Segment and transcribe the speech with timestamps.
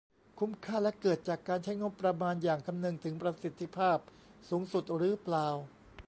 [0.39, 3.97] คุ้มค่าและเกิดจากการใช้งบประมาณอย่างคำนึงถึงประสิทธิภาพ
[4.49, 5.47] สูงสุดหรือเปล่า